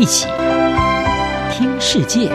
[0.00, 0.26] 一起
[1.52, 2.30] 听世界，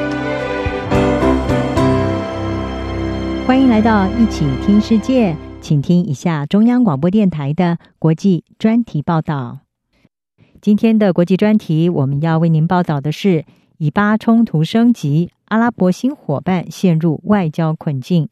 [3.47, 9.61] 欢迎来到一起听世界，请听一下中央广播电台的国际专题报道。
[10.61, 13.45] 今天的国际专题，我们要为您报道的是：
[13.79, 18.29] 以巴冲突升级，阿拉伯新伙伴陷入外交困境。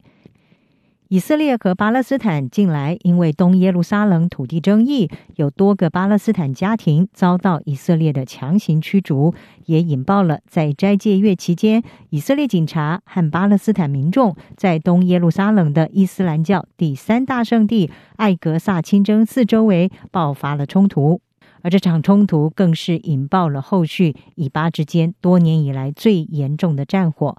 [1.13, 9.35] 以色列和巴勒斯坦近来因为东耶路撒冷土地争议，有多个巴勒斯坦家庭遭到以色列的强行驱逐，
[9.67, 21.21] 也引爆了在斋戒月期间，以色列警察和巴勒斯坦民众在东耶路撒冷的伊斯兰教第三大圣地艾格萨清真寺周围爆发了冲突，
[21.61, 27.37] 而这场冲突更是引爆了后续以巴之间多年以来最严重的战火。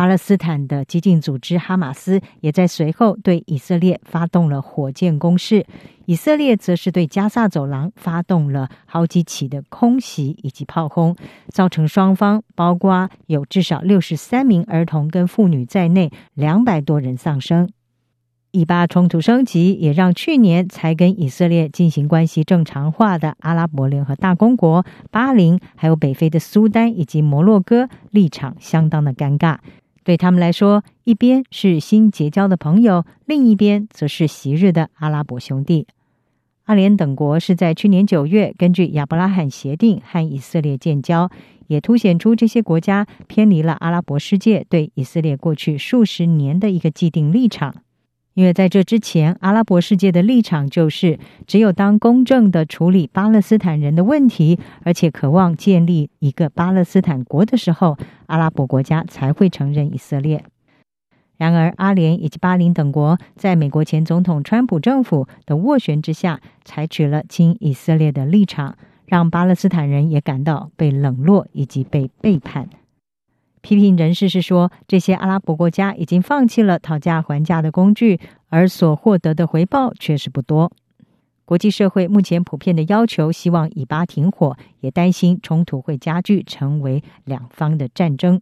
[0.00, 5.66] 巴勒斯坦的激进组织哈马斯也在随后对以色列发动了火箭攻势，
[6.06, 11.14] 以色列则是对加萨走廊发动了好几起的空袭以及炮轰，
[11.50, 17.68] 造成双方包括有至少六十三名儿童跟妇女在内两百多人丧生。
[18.52, 29.58] 以巴冲突升级，也让去年才跟以色列进行关系正常化的阿拉伯联合大公国、巴林，还有北非的苏丹以及摩洛哥立场相当的尴尬。
[30.02, 35.86] 对他们来说，一边是新结交的朋友，另一边则是昔日的阿拉伯兄弟。
[36.64, 41.28] 阿联等国是在去年九月根据亚伯拉罕协定和以色列建交，
[41.66, 47.74] 也凸显出这些国家偏离了阿拉伯世界对以色列过去数十年的一个既定立场。
[48.34, 60.44] 因为在这之前，阿拉伯世界的立场就是，只有当公正的处理巴勒斯坦人的问题，而且渴望建立一个巴勒斯坦国的时候，阿拉伯国家才会承认以色列。
[61.36, 72.68] 然而，阿联以及巴林等国在美国前总统川普政府的斡旋之下，采取了亲以色列的立场，让巴勒斯坦人也感到被冷落以及被背叛。
[73.60, 80.72] 批评人士是说，这些阿拉伯国家已经放弃了讨价还价的工具，而所获得的回报却是不多。
[81.44, 88.40] 国际社会目前普遍的要求，希望以巴停火，也担心冲突会加剧，成为两方的战争。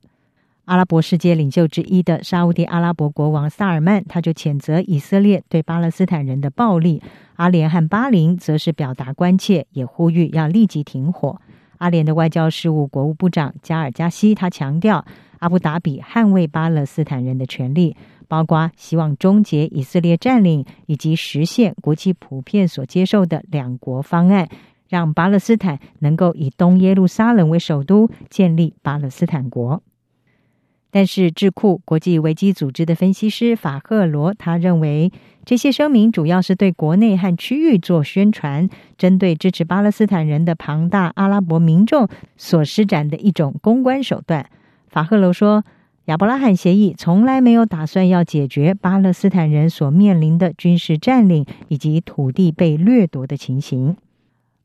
[0.66, 7.02] 阿拉伯世界领袖之一的沙乌地阿拉伯国王萨尔曼，他就谴责以色列对巴勒斯坦人的暴力。
[7.36, 11.40] 阿联和巴林则是表达关切，也呼吁要立即停火。
[11.78, 15.04] 阿联的外交事务国务部长加尔加西，他强调，
[15.38, 17.96] 阿布达比捍卫巴勒斯坦人的权利，
[18.28, 24.48] 包括希望终结以色列占领，以及实现国际普遍所接受的两国方案，
[24.88, 29.82] 让巴勒斯坦能够以东耶路撒冷为首都，建立巴勒斯坦国。
[30.90, 35.12] 但是，智库国际危机组织的分析师法赫罗他认为，
[35.44, 44.48] 这些声明主要是对国内和区域做宣传，针对支持巴勒斯坦人的庞大阿拉伯民众所施展的一种公关手段。
[44.88, 45.62] 法赫罗说，
[46.06, 53.94] 亚伯拉罕协议从来没有打算要解决巴勒斯坦人所面临的军事占领以及土地被掠夺的情形。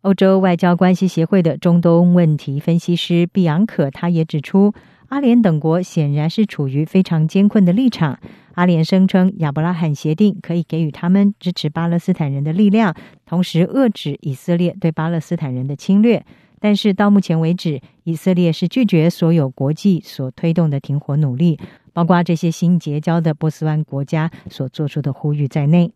[0.03, 4.73] 欧洲外交关系协会的中东问题分析师毕昂可他也指出。
[5.09, 8.19] 阿联等国显然是处于非常艰困的立场。
[8.55, 16.23] 阿联声称亚伯拉罕协定可以给予他们支持巴勒斯坦人的力量，同时遏制以色列对巴勒斯坦人的侵略。
[16.59, 21.59] 但是到目前为止，以色列是拒绝所有国际所推动的停火努力，
[21.93, 25.91] 包括这些新结交的波斯湾国家所做出的呼吁在内。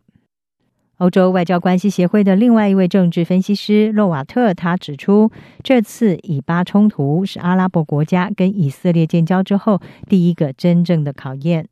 [0.98, 5.30] 欧洲外交关系协会的另外一位政治分析师洛瓦特，他指出，
[5.62, 11.68] 这次以巴冲突是阿拉伯国家跟以色列建交之后第一个真正的考验。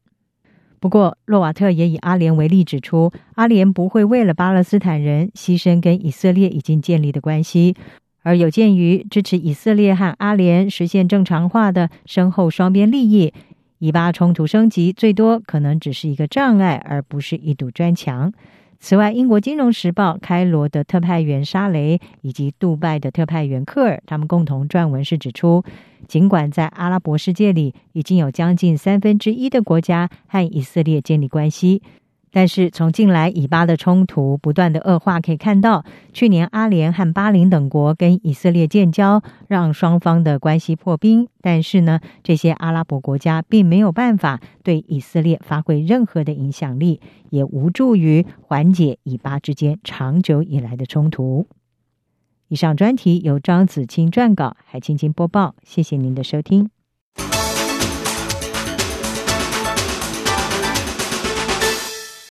[0.78, 7.74] 不过，洛瓦特也以阿联为例，指出阿联不会为了巴勒斯坦人牺牲跟以色列已经建立的关系，
[8.22, 13.32] 而有鉴于支持以色列和阿联实现正常化的深厚双边利益，
[13.78, 18.32] 以巴冲突升级最多可能只是一个障碍，而不是一堵砖墙。
[18.78, 25.64] 此外，英国《金融时报》开罗的特派员沙雷以及杜拜的特派员科尔，他们共同撰文是指出，
[26.06, 31.82] 尽管在阿拉伯世界里已经有将近三分之一的国家和以色列建立关系。
[32.36, 41.28] 但是，从近来以巴的冲突不断的恶化可以看到，去年阿联和巴林等国跟以色列建交，让双方的关系破冰。
[41.40, 47.00] 但是呢，这些阿拉伯国家并没有办法对以色列发挥任何的影响力，
[47.30, 51.46] 也无助于缓解以巴之间长久以来的冲突。
[52.48, 55.54] 以上专题由张子清撰稿，海青青播报。
[55.64, 56.68] 谢谢您的收听。